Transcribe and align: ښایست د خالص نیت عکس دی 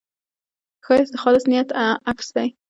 ښایست 0.85 1.11
د 1.13 1.15
خالص 1.23 1.43
نیت 1.51 1.69
عکس 2.09 2.27
دی 2.35 2.47